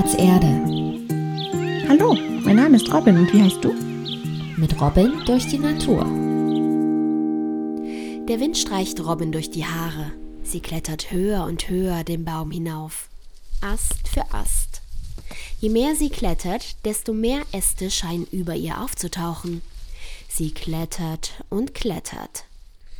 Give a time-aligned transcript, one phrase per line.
[0.00, 0.46] Platz Erde.
[1.86, 3.74] Hallo, mein Name ist Robin und wie heißt du?
[4.56, 6.06] Mit Robin durch die Natur.
[8.26, 10.10] Der Wind streicht Robin durch die Haare.
[10.42, 13.10] Sie klettert höher und höher den Baum hinauf.
[13.60, 14.80] Ast für Ast.
[15.58, 19.60] Je mehr sie klettert, desto mehr Äste scheinen über ihr aufzutauchen.
[20.30, 22.44] Sie klettert und klettert.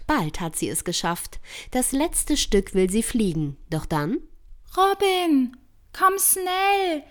[0.07, 1.41] Bald hat sie es geschafft.
[1.71, 3.57] Das letzte Stück will sie fliegen.
[3.71, 4.19] Doch dann
[4.77, 5.57] Robin,
[5.93, 7.03] komm schnell.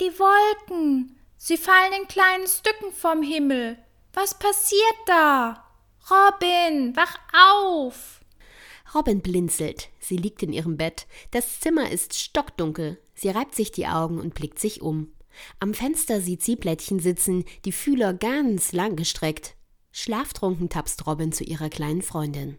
[0.00, 3.78] Die Wolken, sie fallen in kleinen Stücken vom Himmel.
[4.12, 5.64] Was passiert da?
[6.10, 8.20] Robin, wach auf.
[8.94, 9.88] Robin blinzelt.
[10.00, 11.06] Sie liegt in ihrem Bett.
[11.30, 13.00] Das Zimmer ist stockdunkel.
[13.14, 15.12] Sie reibt sich die Augen und blickt sich um.
[15.60, 19.56] Am Fenster sieht sie Blättchen sitzen, die Fühler ganz lang gestreckt.
[19.92, 22.58] Schlaftrunken tapst Robin zu ihrer kleinen Freundin.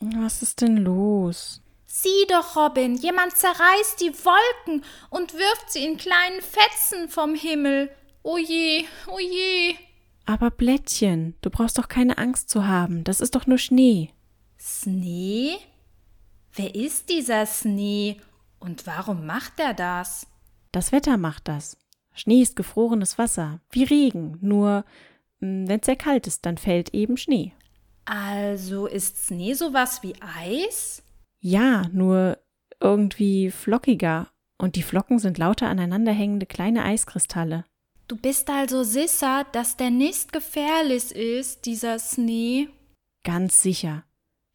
[0.00, 1.62] Was ist denn los?
[1.86, 7.90] Sieh doch, Robin, jemand zerreißt die Wolken und wirft sie in kleinen Fetzen vom Himmel.
[8.22, 9.76] Oje, oje.
[10.26, 13.04] Aber Blättchen, du brauchst doch keine Angst zu haben.
[13.04, 14.10] Das ist doch nur Schnee.
[14.58, 15.56] Schnee?
[16.52, 18.20] Wer ist dieser Schnee
[18.58, 20.26] und warum macht er das?
[20.72, 21.76] Das Wetter macht das.
[22.14, 24.84] Schnee ist gefrorenes Wasser, wie Regen, nur
[25.40, 27.52] hm, wenn es sehr kalt ist, dann fällt eben Schnee.
[28.06, 31.02] Also ist Schnee sowas wie Eis?
[31.40, 32.38] Ja, nur
[32.80, 34.28] irgendwie flockiger.
[34.58, 37.64] Und die Flocken sind lauter aneinanderhängende kleine Eiskristalle.
[38.08, 42.68] Du bist also sicher, dass der nicht gefährlich ist, dieser Schnee?
[43.24, 44.04] Ganz sicher.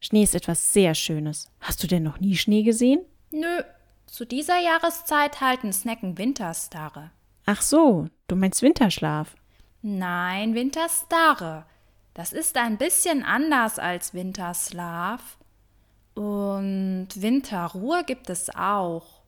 [0.00, 1.50] Schnee ist etwas sehr Schönes.
[1.60, 3.00] Hast du denn noch nie Schnee gesehen?
[3.30, 3.62] Nö.
[4.06, 7.12] Zu dieser Jahreszeit halten Snacken Winterstarre.
[7.46, 9.36] Ach so, du meinst Winterschlaf.
[9.82, 11.66] Nein, Winterstarre.
[12.14, 15.38] Das ist ein bisschen anders als Winterslaf.
[16.14, 19.22] Und Winterruhe gibt es auch.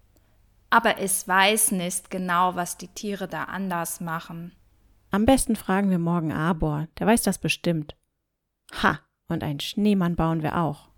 [0.71, 4.53] Aber ich weiß nicht genau, was die Tiere da anders machen.
[5.11, 7.95] Am besten fragen wir morgen Arbor, der weiß das bestimmt.
[8.83, 10.89] Ha, und einen Schneemann bauen wir auch.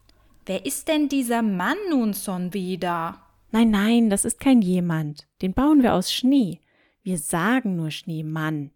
[0.46, 3.20] Wer ist denn dieser Mann nun schon wieder?
[3.50, 5.26] Nein, nein, das ist kein jemand.
[5.42, 6.60] Den bauen wir aus Schnee.
[7.02, 8.70] Wir sagen nur Schneemann.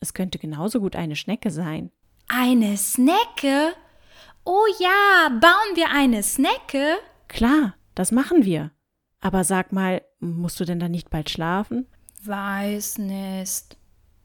[0.00, 1.90] Es könnte genauso gut eine Schnecke sein.
[2.28, 3.72] Eine Snecke?
[4.50, 6.96] Oh ja, bauen wir eine Snecke?
[7.28, 8.70] Klar, das machen wir.
[9.20, 11.86] Aber sag mal, musst du denn dann nicht bald schlafen?
[12.24, 13.76] Weiß nicht.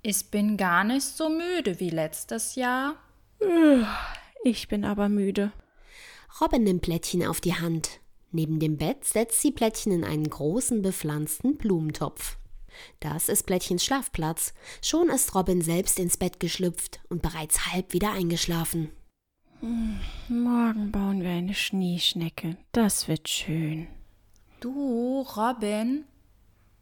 [0.01, 2.95] Ich bin gar nicht so müde wie letztes Jahr.
[4.45, 5.51] Ich bin aber müde.
[6.39, 7.99] Robin nimmt Blättchen auf die Hand.
[8.31, 12.37] Neben dem Bett setzt sie Blättchen in einen großen bepflanzten Blumentopf.
[13.01, 14.53] Das ist Blättchens Schlafplatz.
[14.81, 18.89] Schon ist Robin selbst ins Bett geschlüpft und bereits halb wieder eingeschlafen.
[20.27, 22.57] Morgen bauen wir eine Schneeschnecke.
[22.73, 23.87] Das wird schön.
[24.59, 26.03] Du, Robin,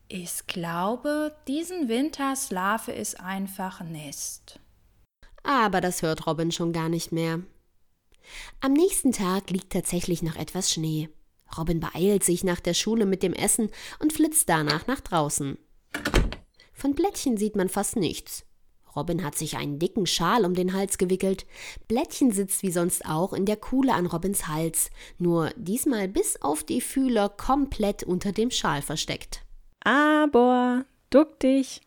[0.08, 4.60] ich glaube, diesen Winter schlafe ich einfach nicht.
[5.44, 7.42] Aber das hört Robin schon gar nicht mehr.
[8.62, 11.10] Am nächsten Tag liegt tatsächlich noch etwas Schnee.
[11.56, 13.70] Robin beeilt sich nach der Schule mit dem Essen
[14.00, 15.60] und flitzt danach nach draußen.
[16.74, 18.44] Von Blättchen sieht man fast nichts.
[18.96, 21.46] Robin hat sich einen dicken Schal um den Hals gewickelt.
[21.88, 26.64] Blättchen sitzt wie sonst auch in der Kuhle an Robins Hals, nur diesmal bis auf
[26.64, 29.46] die Fühler komplett unter dem Schal versteckt.
[29.84, 31.82] Aber, duck dich.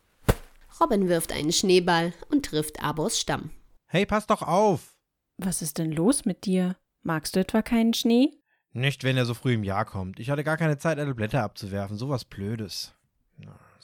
[0.81, 3.51] Robin wirft einen Schneeball und trifft Abors Stamm.
[3.87, 4.97] Hey, pass doch auf!
[5.37, 6.77] Was ist denn los mit dir?
[7.03, 8.33] Magst du etwa keinen Schnee?
[8.73, 10.19] Nicht, wenn er so früh im Jahr kommt.
[10.19, 11.97] Ich hatte gar keine Zeit, alle Blätter abzuwerfen.
[11.97, 12.93] Sowas Blödes.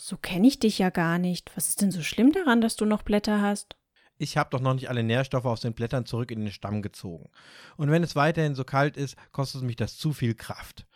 [0.02, 1.54] So kenne ich dich ja gar nicht.
[1.54, 3.76] Was ist denn so schlimm daran, dass du noch Blätter hast?
[4.16, 7.28] Ich habe doch noch nicht alle Nährstoffe aus den Blättern zurück in den Stamm gezogen.
[7.76, 10.86] Und wenn es weiterhin so kalt ist, kostet mich das zu viel Kraft.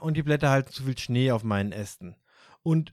[0.00, 2.16] Und die Blätter halten zu viel Schnee auf meinen Ästen.
[2.64, 2.92] Und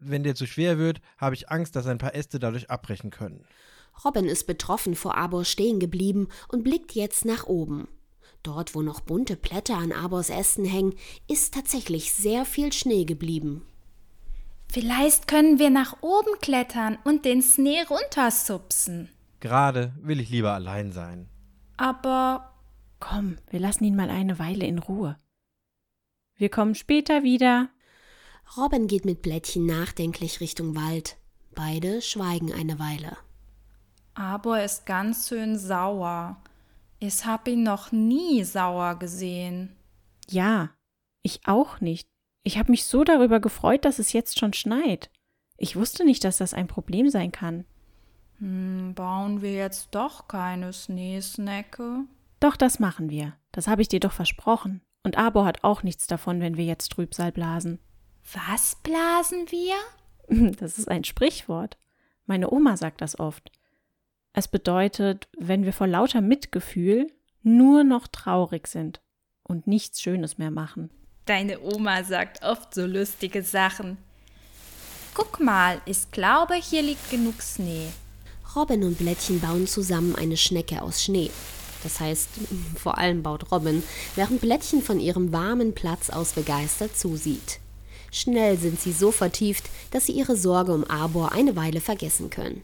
[0.00, 3.46] wenn der zu schwer wird, habe ich Angst, dass ein paar Äste dadurch abbrechen können.
[4.04, 7.86] Robin ist betroffen vor Abor stehen geblieben und blickt jetzt nach oben.
[8.42, 10.96] Dort, wo noch bunte Blätter an Abors Ästen hängen,
[11.28, 13.62] ist tatsächlich sehr viel Schnee geblieben.
[14.70, 19.08] Vielleicht können wir nach oben klettern und den Schnee runtersupsen.
[19.40, 21.28] Gerade will ich lieber allein sein.
[21.76, 22.48] Aber
[23.00, 25.16] Komm, wir lassen ihn mal eine Weile in Ruhe.
[26.34, 27.68] Wir kommen später wieder.
[28.56, 31.16] Robin geht mit Blättchen nachdenklich Richtung Wald.
[31.54, 33.16] Beide schweigen eine Weile.
[34.14, 36.42] Abor ist ganz schön sauer.
[36.98, 39.76] Ich hab ihn noch nie sauer gesehen.
[40.28, 40.70] Ja,
[41.22, 42.08] ich auch nicht.
[42.48, 45.10] Ich habe mich so darüber gefreut, dass es jetzt schon schneit.
[45.58, 47.66] Ich wusste nicht, dass das ein Problem sein kann.
[48.38, 52.04] Hm, bauen wir jetzt doch keine Schneesnecke?
[52.40, 53.34] Doch, das machen wir.
[53.52, 54.80] Das habe ich dir doch versprochen.
[55.02, 57.80] Und Abo hat auch nichts davon, wenn wir jetzt Trübsal blasen.
[58.32, 59.74] Was blasen wir?
[60.58, 61.76] Das ist ein Sprichwort.
[62.24, 63.52] Meine Oma sagt das oft.
[64.32, 67.12] Es bedeutet, wenn wir vor lauter Mitgefühl
[67.42, 69.02] nur noch traurig sind
[69.42, 70.88] und nichts Schönes mehr machen.
[71.28, 73.98] Deine Oma sagt oft so lustige Sachen.
[75.12, 77.88] Guck mal, ich glaube, hier liegt genug Schnee.
[78.56, 81.30] Robin und Blättchen bauen zusammen eine Schnecke aus Schnee.
[81.82, 82.30] Das heißt,
[82.82, 83.82] vor allem baut Robin,
[84.16, 87.60] während Blättchen von ihrem warmen Platz aus begeistert zusieht.
[88.10, 92.62] Schnell sind sie so vertieft, dass sie ihre Sorge um Arbor eine Weile vergessen können.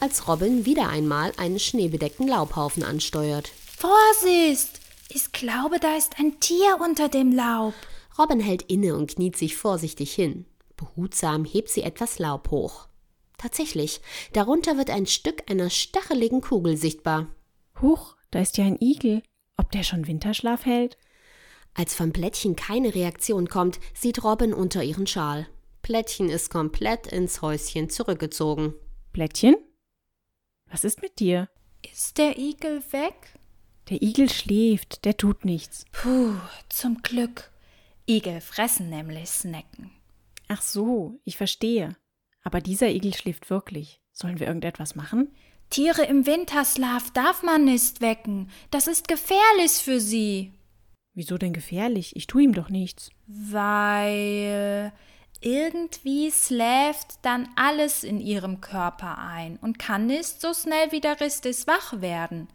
[0.00, 3.52] Als Robin wieder einmal einen schneebedeckten Laubhaufen ansteuert.
[3.78, 4.85] Vorsicht!
[5.08, 7.74] Ich glaube, da ist ein Tier unter dem Laub.
[8.18, 10.46] Robin hält inne und kniet sich vorsichtig hin.
[10.76, 12.88] Behutsam hebt sie etwas Laub hoch.
[13.38, 14.00] Tatsächlich,
[14.32, 17.28] darunter wird ein Stück einer stacheligen Kugel sichtbar.
[17.80, 19.22] Huch, da ist ja ein Igel.
[19.56, 20.96] Ob der schon Winterschlaf hält?
[21.74, 25.46] Als von Plättchen keine Reaktion kommt, sieht Robin unter ihren Schal.
[25.82, 28.74] Plättchen ist komplett ins Häuschen zurückgezogen.
[29.12, 29.56] Plättchen?
[30.70, 31.48] Was ist mit dir?
[31.92, 33.35] Ist der Igel weg?
[33.88, 35.84] Der Igel schläft, der tut nichts.
[35.92, 36.34] Puh,
[36.68, 37.52] zum Glück.
[38.08, 39.92] Igel fressen nämlich Snacken.
[40.48, 41.96] Ach so, ich verstehe.
[42.42, 44.00] Aber dieser Igel schläft wirklich.
[44.12, 45.32] Sollen wir irgendetwas machen?
[45.70, 48.50] Tiere im Winterschlaf darf man nicht wecken.
[48.70, 50.52] Das ist gefährlich für sie.
[51.14, 52.14] Wieso denn gefährlich?
[52.16, 53.10] Ich tue ihm doch nichts.
[53.26, 54.92] Weil
[55.40, 61.66] irgendwie schläft dann alles in ihrem Körper ein und kann nicht so schnell wieder richtig
[61.66, 62.48] wach werden.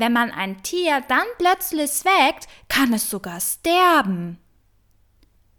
[0.00, 4.38] Wenn man ein Tier dann plötzlich weckt, kann es sogar sterben.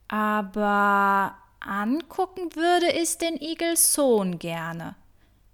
[0.08, 4.96] Aber angucken würde ich den Igel Sohn gerne.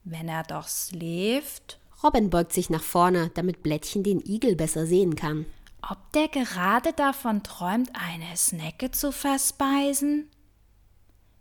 [0.04, 1.80] Wenn er doch schläft.
[2.04, 5.48] Robin beugt sich nach vorne, damit Blättchen den Igel besser sehen kann.
[5.82, 10.30] Ob der gerade davon träumt, eine Snecke zu verspeisen?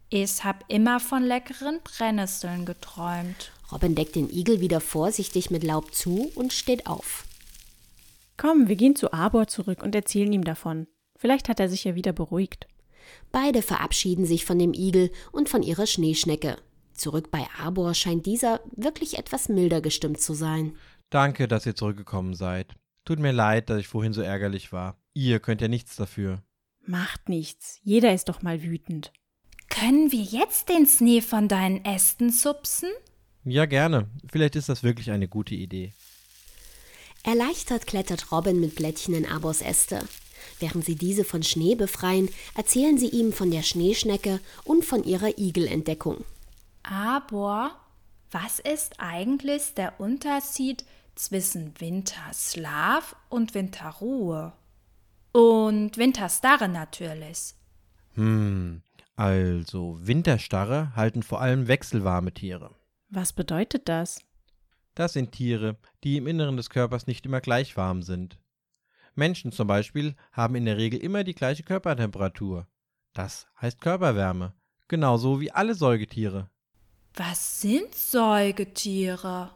[0.09, 3.53] Ich hab immer von leckeren Brennnesseln geträumt.
[3.71, 7.27] Robin deckt den Igel wieder vorsichtig mit Laub zu und steht auf.
[8.37, 10.87] Komm, wir gehen zu Arbor zurück und erzählen ihm davon.
[11.17, 12.67] Vielleicht hat er sich ja wieder beruhigt.
[13.33, 16.57] Beide verabschieden sich von dem Igel und von ihrer Schneeschnecke.
[16.95, 20.77] Zurück bei Arbor scheint dieser wirklich etwas milder gestimmt zu sein.
[21.11, 22.75] Danke, dass ihr zurückgekommen seid.
[23.05, 24.97] Tut mir leid, dass ich vorhin so ärgerlich war.
[25.13, 26.43] Ihr könnt ja nichts dafür.
[26.87, 27.79] Macht nichts.
[27.83, 29.13] Jeder ist doch mal wütend.
[29.69, 32.91] Können wir jetzt den Schnee von deinen Ästen supsen?
[33.45, 34.09] Ja, gerne.
[34.31, 35.93] Vielleicht ist das wirklich eine gute Idee.
[37.25, 40.07] Erleichtert klettert Robin mit Blättchen in Abos Äste.
[40.61, 45.37] Während sie diese von Schnee befreien, erzählen sie ihm von der Schneeschnecke und von ihrer
[45.39, 46.25] Igelentdeckung.
[46.85, 47.73] Aber
[48.31, 50.85] was ist eigentlich der Unterschied
[51.15, 54.53] zwischen Winterschlaf und Winterruhe.
[55.33, 57.55] Und Winterstarre natürlich.
[58.15, 58.83] Hm,
[59.17, 62.75] also Winterstarre halten vor allem wechselwarme Tiere.
[63.11, 64.21] Was bedeutet das?
[64.95, 68.39] Das sind Tiere, die im Inneren des Körpers nicht immer gleich warm sind.
[69.15, 72.67] Menschen zum Beispiel haben in der Regel immer die gleiche Körpertemperatur.
[73.13, 74.55] Das heißt Körperwärme,
[74.89, 76.51] genauso wie alle Säugetiere.
[77.15, 79.51] Was sind Säugetiere?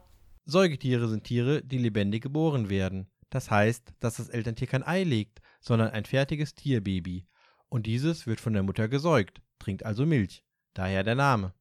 [0.45, 3.11] Säugetiere sind Tiere, die lebendig geboren werden.
[3.31, 7.27] Das heißt, dass das Elterntier kein Ei legt, sondern ein fertiges Tierbaby.
[7.69, 10.45] Und dieses wird von der Mutter gesäugt, trinkt also Milch.
[10.73, 11.53] Daher der Name.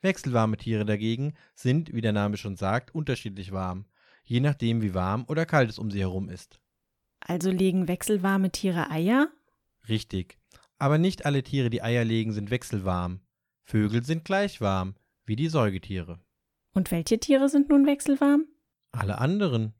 [0.00, 3.86] Wechselwarme Tiere dagegen sind, wie der Name schon sagt, unterschiedlich warm,
[4.24, 6.60] je nachdem wie warm oder kalt es um sie herum ist.
[7.20, 9.28] Also legen wechselwarme Tiere Eier?
[9.88, 10.38] Richtig.
[10.78, 13.20] Aber nicht alle Tiere, die Eier legen, sind wechselwarm.
[13.64, 14.94] Vögel sind gleich warm,
[15.26, 16.20] wie die Säugetiere.
[16.72, 18.46] Und welche Tiere sind nun wechselwarm?
[18.92, 19.74] Alle anderen.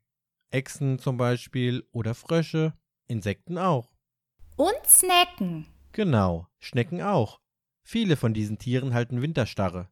[0.50, 2.74] Echsen zum Beispiel oder Frösche,
[3.06, 3.92] Insekten auch.
[4.56, 5.66] Und Schnecken.
[5.92, 7.40] Genau, Schnecken auch.
[7.82, 9.88] Viele von diesen Tieren halten Winterstarre.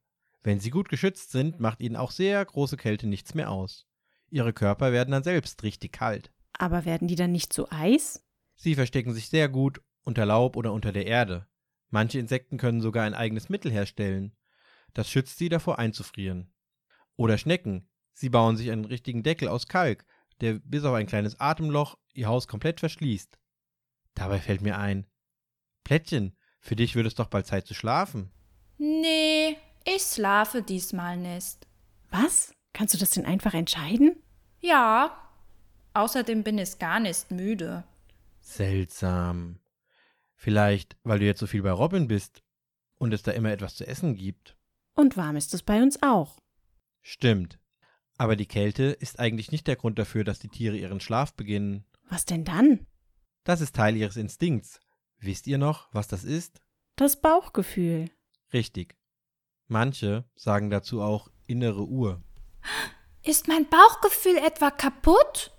[0.47, 3.85] Wenn sie gut geschützt sind, macht ihnen auch sehr große Kälte nichts mehr aus.
[4.31, 6.31] Ihre Körper werden dann selbst richtig kalt.
[6.53, 8.25] Aber werden die dann nicht zu Eis?
[8.55, 11.49] Sie verstecken sich sehr gut unter Laub oder unter der Erde.
[11.91, 14.37] Manche Insekten können sogar ein eigenes Mittel herstellen.
[14.95, 16.55] Das schützt sie davor einzufrieren.
[17.17, 17.88] Oder Schnecken.
[18.12, 20.07] Sie bauen sich einen richtigen Deckel aus Kalk,
[20.41, 23.37] der bis auf ein kleines Atemloch ihr Haus komplett verschließt.
[24.15, 25.09] Dabei fällt mir ein.
[25.83, 28.31] Plättchen, für dich wird es doch bald Zeit zu schlafen.
[28.79, 31.66] Nee, ich schlafe diesmal nicht.
[32.11, 32.55] Was?
[32.73, 34.23] Kannst du das denn einfach entscheiden?
[34.61, 35.16] Ja.
[35.95, 37.85] Außerdem bin ich gar nicht müde.
[38.40, 39.61] Seltsam.
[40.35, 42.43] Vielleicht, weil du jetzt so viel bei Robin bist
[42.99, 44.57] und es da immer etwas zu essen gibt.
[44.95, 46.38] Und warm ist es bei uns auch.
[47.00, 47.59] Stimmt.
[48.19, 51.85] Aber die Kälte ist eigentlich nicht der Grund dafür, dass die Tiere ihren Schlaf beginnen.
[52.09, 52.87] Was denn dann?
[53.45, 54.81] Das ist Teil ihres Instinkts.
[55.19, 56.61] Wisst ihr noch, was das ist?
[56.97, 58.11] Das Bauchgefühl.
[58.52, 58.96] Richtig.
[59.68, 62.23] Manche sagen dazu auch innere Uhr.
[63.25, 65.50] Ist mein Bauchgefühl etwa kaputt?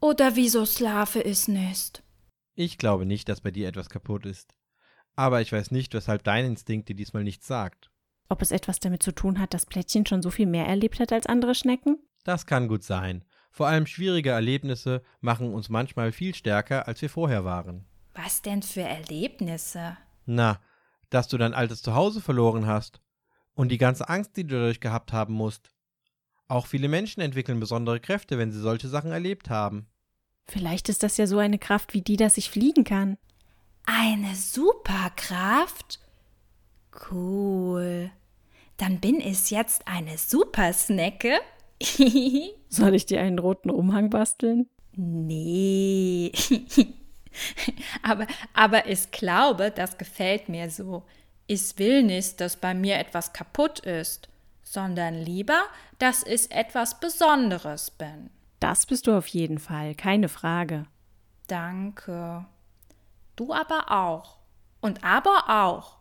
[0.00, 2.02] Oder wieso Slave es nicht?
[2.54, 4.54] Ich glaube nicht, dass bei dir etwas kaputt ist.
[5.14, 7.90] Aber ich weiß nicht, weshalb dein Instinkt dir diesmal nichts sagt.
[8.28, 11.12] Ob es etwas damit zu tun hat, dass Plättchen schon so viel mehr erlebt hat
[11.12, 11.98] als andere Schnecken?
[12.24, 13.24] Das kann gut sein.
[13.52, 17.86] Vor allem schwierige Erlebnisse machen uns manchmal viel stärker, als wir vorher waren.
[18.14, 19.96] Was denn für Erlebnisse?
[20.24, 20.60] Na,
[21.08, 23.00] dass du dein altes Zuhause verloren hast
[23.56, 25.72] und die ganze Angst, die du dadurch gehabt haben musst.
[26.46, 29.88] Auch viele Menschen entwickeln besondere Kräfte, wenn sie solche Sachen erlebt haben.
[30.46, 33.18] Vielleicht ist das ja so eine Kraft wie die, dass ich fliegen kann.
[33.84, 35.98] Eine Superkraft?
[37.10, 38.10] Cool.
[38.76, 41.40] Dann bin ich jetzt eine Supersnecke?
[42.68, 44.68] Soll ich dir einen roten Umhang basteln?
[44.96, 46.32] nee.
[48.02, 51.04] aber, aber ich glaube, das gefällt mir so.
[51.46, 54.28] Ich will nicht, dass bei mir etwas kaputt ist,
[54.62, 55.62] sondern lieber,
[55.98, 58.30] dass ich etwas Besonderes bin.
[58.58, 60.86] Das bist du auf jeden Fall, keine Frage.
[61.46, 62.46] Danke.
[63.36, 64.38] Du aber auch.
[64.80, 65.98] Und aber auch.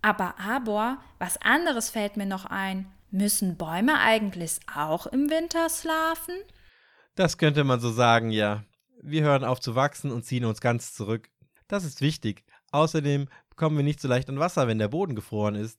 [0.00, 2.86] Aber, aber, was anderes fällt mir noch ein.
[3.10, 6.34] Müssen Bäume eigentlich auch im Winter schlafen?
[7.14, 8.64] Das könnte man so sagen, ja.
[9.02, 11.28] Wir hören auf zu wachsen und ziehen uns ganz zurück.
[11.66, 12.44] Das ist wichtig.
[12.70, 13.28] Außerdem
[13.58, 15.78] kommen wir nicht so leicht an Wasser, wenn der Boden gefroren ist.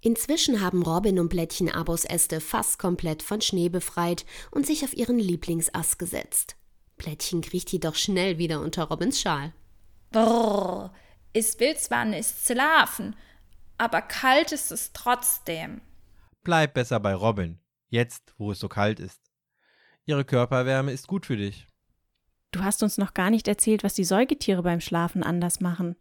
[0.00, 4.94] Inzwischen haben Robin und Blättchen Abos Äste fast komplett von Schnee befreit und sich auf
[4.94, 6.56] ihren Lieblingsast gesetzt.
[6.96, 9.52] Blättchen kriecht jedoch schnell wieder unter Robins Schal.
[10.12, 10.94] Brrr,
[11.32, 13.16] ich will zwar nicht schlafen,
[13.78, 15.80] aber kalt ist es trotzdem.
[16.44, 19.20] Bleib besser bei Robin, jetzt, wo es so kalt ist.
[20.04, 21.66] Ihre Körperwärme ist gut für dich.
[22.52, 25.96] Du hast uns noch gar nicht erzählt, was die Säugetiere beim Schlafen anders machen.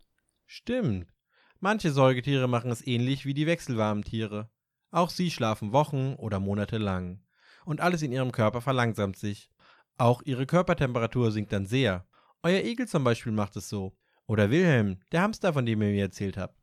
[0.46, 1.14] Stimmt.
[1.60, 4.50] Manche Säugetiere machen es ähnlich wie die wechselwarmen Tiere.
[4.92, 7.22] Auch sie schlafen Wochen oder Monate lang.
[7.66, 9.50] Und alles in ihrem Körper verlangsamt sich.
[9.98, 12.06] Auch ihre Körpertemperatur sinkt dann sehr.
[12.44, 13.98] Euer Igel zum Beispiel macht es so.
[14.28, 16.62] Oder Wilhelm, der Hamster, von dem ihr mir erzählt habt.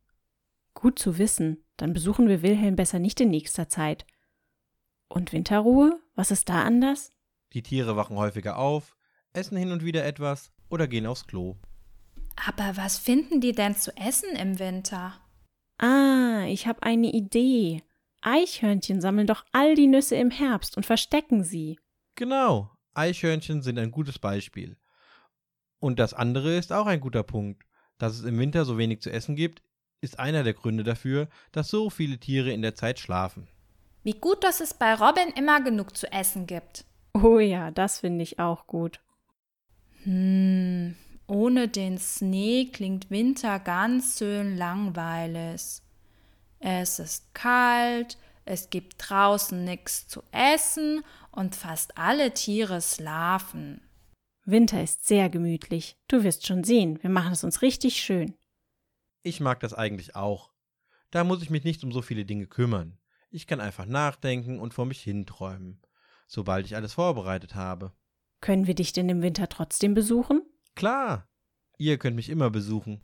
[0.73, 1.63] Gut zu wissen.
[1.77, 4.05] Dann besuchen wir Wilhelm besser nicht in nächster Zeit.
[5.07, 5.99] Und Winterruhe?
[6.15, 7.11] Was ist da anders?
[7.53, 8.95] Die Tiere wachen häufiger auf,
[9.33, 11.57] essen hin und wieder etwas oder gehen aufs Klo.
[12.35, 15.13] Aber was finden die denn zu essen im Winter?
[15.77, 17.83] Ah, ich habe eine Idee.
[18.21, 21.79] Eichhörnchen sammeln doch all die Nüsse im Herbst und verstecken sie.
[22.15, 24.77] Genau, Eichhörnchen sind ein gutes Beispiel.
[25.79, 27.63] Und das andere ist auch ein guter Punkt.
[27.97, 29.61] Dass es im Winter so wenig zu essen gibt,
[30.01, 33.47] ist einer der Gründe dafür, dass so viele Tiere in der Zeit schlafen.
[34.03, 36.85] Wie gut, dass es bei Robin immer genug zu essen gibt.
[37.13, 38.99] Oh ja, das finde ich auch gut.
[40.03, 40.95] Hm,
[41.27, 45.81] ohne den Schnee klingt Winter ganz schön langweilig.
[46.59, 53.81] Es ist kalt, es gibt draußen nichts zu essen und fast alle Tiere schlafen.
[54.45, 55.97] Winter ist sehr gemütlich.
[56.07, 58.33] Du wirst schon sehen, wir machen es uns richtig schön.
[59.21, 60.51] Ich mag das eigentlich auch.
[61.11, 62.97] Da muss ich mich nicht um so viele Dinge kümmern.
[63.29, 65.81] Ich kann einfach nachdenken und vor mich hinträumen,
[66.27, 67.93] sobald ich alles vorbereitet habe.
[68.41, 70.41] Können wir dich denn im Winter trotzdem besuchen?
[70.75, 71.27] Klar,
[71.77, 73.01] ihr könnt mich immer besuchen.